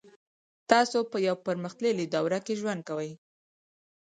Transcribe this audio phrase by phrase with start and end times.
[0.71, 3.11] تاسو په یوه پرمختللې دوره کې ژوند کوئ